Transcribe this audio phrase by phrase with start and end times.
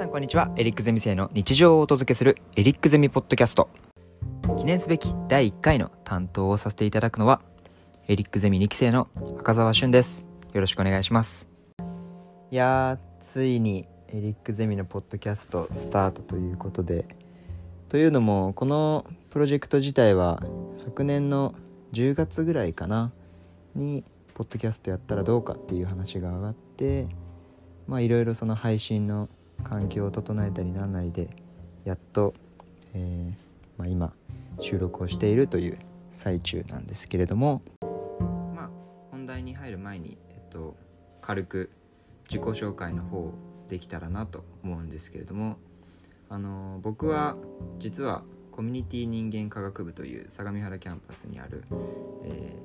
[0.00, 0.50] さんこんにちは。
[0.56, 3.68] エリックゼミ生の日常をお届けするエリックゼミポッドキャスト。
[4.56, 7.42] 記念すべき第1回の担当をさせていただくのは
[8.08, 9.08] エリックゼミ2期生の
[9.38, 10.24] 赤澤俊です。
[10.54, 11.46] よろしくお願いします。
[12.50, 17.04] いやついにエリックゼミのポッドキャストスタートということで
[17.90, 20.42] というのもこのプロジェクト自体は
[20.82, 21.54] 昨年の
[21.92, 23.12] 10月ぐらいかな
[23.74, 27.06] にポッドキャストやったらどうかっていう話が上がって
[27.86, 29.28] まあいろいろその配信の
[29.60, 31.28] 環境を整えたりなんなりで
[31.84, 32.34] やっと、
[32.94, 33.34] えー
[33.78, 34.12] まあ、今
[34.60, 35.78] 収録をしているという
[36.12, 37.62] 最中なんですけれども。
[38.54, 38.70] まあ
[39.10, 40.76] 本題に入る前に、えっと、
[41.20, 41.70] 軽く
[42.28, 43.32] 自己紹介の方
[43.68, 45.56] できたらなと思うんですけれども。
[46.32, 47.36] あの僕は
[47.80, 51.64] 実はコミュニティ人間科学部という相模原キャンパスにある、
[52.22, 52.56] え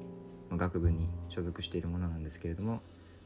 [0.52, 2.82] ー、学部に所属しているものなんですけれども、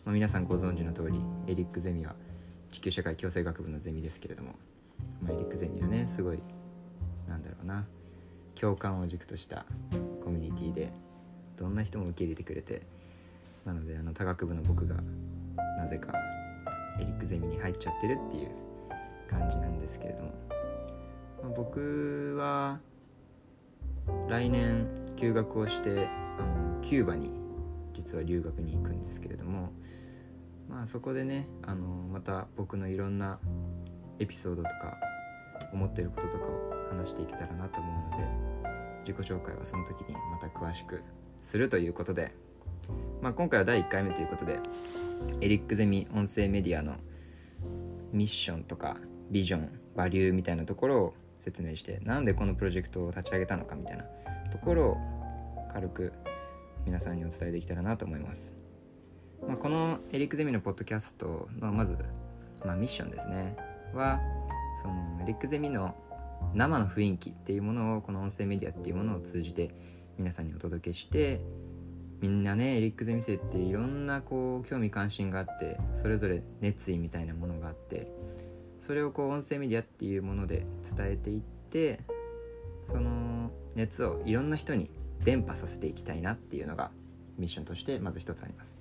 [0.06, 2.16] まあ、皆さんご存知の通りエリックゼミは
[2.72, 4.56] 地球社会共生学部のゼミですけれども、
[5.28, 6.40] エリックゼミはねすごい
[7.28, 7.86] なんだろうな
[8.60, 9.66] 共感を軸とした
[10.24, 10.92] コミュニティで
[11.58, 12.82] どんな人も受け入れてくれて
[13.66, 14.96] なのであの多学部の僕が
[15.78, 16.14] なぜか
[17.00, 18.50] エリックゼミに入っちゃってるっていう
[19.30, 20.34] 感じなんですけれども、
[21.44, 22.80] まあ、僕は
[24.28, 26.08] 来年休学をして
[26.40, 27.30] あのキューバに
[27.94, 29.49] 実は留学に行くんですけれども
[30.80, 33.38] まあそこでねあのまた僕のいろんな
[34.18, 34.98] エピソードとか
[35.74, 41.04] 思ってることとかを話していけたらなと思うので自己紹介はその時にまた詳しく
[41.44, 42.32] するということで、
[43.22, 44.58] まあ、今回は第1回目ということで
[45.42, 46.96] エリックゼミ音声メディアの
[48.14, 48.96] ミッションとか
[49.30, 54.06] ビジョンバリューみたいなところを説明してなんでこのプロジェクトを立ち上げたのかみたいな
[54.50, 54.98] ところを
[55.74, 56.14] 軽く
[56.86, 58.59] 皆さんにお伝えできたらなと思います。
[59.48, 61.98] まあ、このエリックゼミのポッドキャストのまず、
[62.66, 63.56] まあ、ミッションですね。
[63.94, 64.20] は
[64.82, 65.96] そのエリックゼミの
[66.54, 69.72] 生の雰囲気っていうものをこの音声メディアっていうものを通じて
[70.18, 71.42] 皆さんにお届けして
[72.22, 78.12] みんなねエリックゼミ生っていろんなこう興味関心があってそれぞれ熱意みたいなものがあって
[78.82, 80.66] それをこう音声メディアっていうもので
[80.96, 82.02] 伝えていって
[82.86, 84.90] その熱をいろんな人に
[85.24, 86.92] 伝播させていきたいなっていうのが
[87.38, 88.79] ミッションとしてまず一つあります。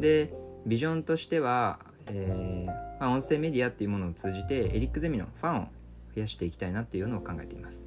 [0.00, 0.32] で
[0.66, 5.68] ビジョンとしては、えー、まあ、音声メディアっていうものを通じてエリックゼミのファンを
[6.14, 7.84] 増やしていきたいなっていうのを考えています。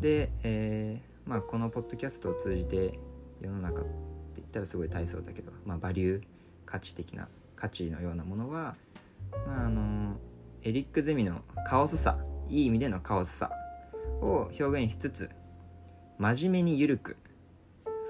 [0.00, 2.98] で、えー、まあ、このポッドキャストを通じて
[3.40, 3.90] 世の中って
[4.36, 6.22] 言ったらすごい大層だけど、まあ、バリュー
[6.64, 8.76] 価値的な価値のようなものは、
[9.46, 10.16] まあ、あの
[10.62, 13.50] エリックゼミのカオスさいい意味でのカオスさ
[14.20, 15.30] を表現しつつ
[16.18, 17.16] 真面目に緩く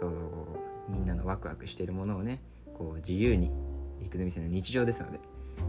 [0.01, 0.13] そう
[0.89, 2.41] みんなのワクワクしているものをね
[2.81, 3.51] こう自由に
[4.01, 5.21] 陸ゼミ生の日常ですので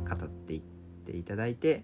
[0.10, 0.62] 語っていっ
[1.06, 1.84] ていただいて、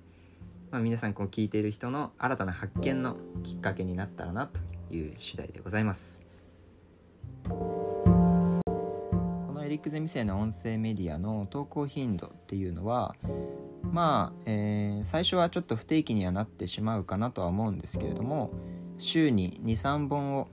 [0.72, 6.22] まあ、皆さんこう聞いている人の新たな発見のきっかけになったらなという次第でございます。
[7.44, 8.64] こ
[9.54, 13.14] のエリックゼミ生の音声メディアの投稿頻度っていうのは
[13.92, 18.52] まあ、えー、最初はちょっと不定期にはなってしまうかなとは思うんですけれども
[18.98, 20.48] 週に23本を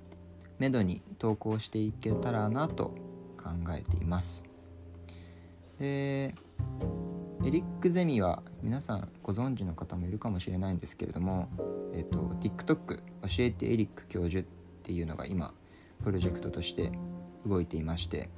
[0.59, 2.97] めどに投稿していけたらなと
[3.41, 4.54] 考えています。
[5.79, 6.35] で
[7.45, 11.49] エリックゼミは皆さんご存知の方もいるかもしれないんですけれども、
[11.95, 13.03] えっと、TikTok 教
[13.41, 14.47] えてエリック教授っ
[14.83, 15.53] ていうのが今
[16.03, 16.93] プロジェクトとして
[17.47, 18.31] 動いていまして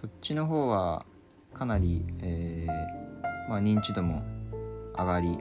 [0.00, 1.04] そっちの方は
[1.52, 4.22] かなり、えー、まあ、認知度も
[4.96, 5.38] 上がり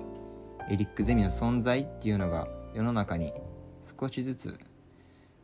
[0.69, 3.33] エリックゼミの存在っていうのが世の中に
[3.99, 4.59] 少しずつ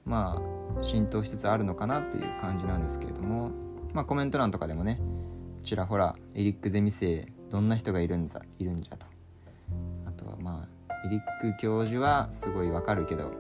[0.06, 0.42] ま
[0.78, 3.52] あ浸透しつつあるのかなという感じなんですけれども
[3.94, 5.00] まあコメント欄とかでもね
[5.64, 9.06] ちらほらエリックゼミ生どんな人がいるんだいるんじゃと。
[10.06, 13.32] あとはまあエリック教授はすごいわかるけど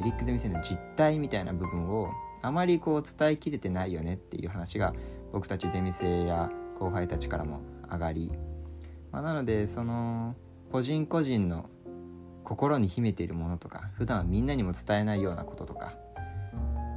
[0.00, 2.10] エリックゼミ生の実態みたいな部分を
[2.42, 4.94] あまりこう伝えきれてないよねっていう話が
[5.32, 7.60] 僕たちゼミ生や後輩たちからも
[7.90, 8.32] 上がり、
[9.12, 10.34] まあ、なのでその
[10.70, 11.68] 個人個人の
[12.44, 15.94] 心に秘めているものとか普段みんなにも伝えないようなこととか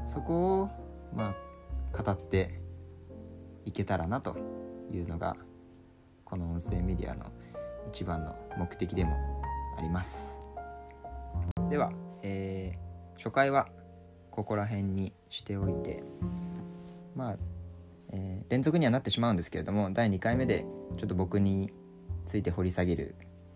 [0.08, 0.70] そこを
[1.16, 1.36] ま
[1.94, 2.60] あ語って
[3.68, 4.38] いけたらなと
[4.92, 5.36] いうのが
[6.24, 7.26] この音声メディアの
[7.90, 9.16] 一番の目的でも
[9.78, 10.42] あります。
[11.70, 11.92] では、
[12.24, 13.68] えー、初回は
[14.32, 16.02] ここら辺にしておいて
[17.14, 17.38] まあ、
[18.14, 20.66] えー、連続にはなってしまうんですけれども第2回目で
[20.96, 21.74] ちょっと僕に
[22.26, 23.16] ついて掘り下げる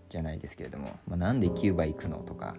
[0.10, 2.56] じゃないですけれども、まあ、なんでキューバ行くのとか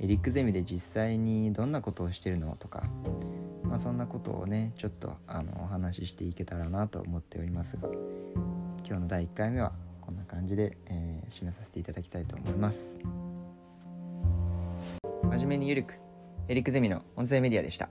[0.00, 2.84] エリックゼミで実際にどんなことをしてるのとか、
[3.70, 7.88] まあ、そんなことをねちょっとあのお話ししていけたらなと思っておりますが
[8.84, 12.98] 今日の第1回目はこんな感じで、えー締めさせていただきたいと思います。
[15.22, 15.94] 真面目にゆるく
[16.48, 17.88] エリックゼミの音声メディアでした。